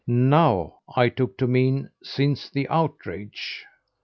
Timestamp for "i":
0.95-1.09